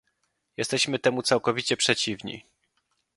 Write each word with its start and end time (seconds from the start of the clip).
Jesteśmy 0.57 0.99
temu 0.99 1.21
całkowicie 1.21 1.77
przeciwni! 1.77 2.43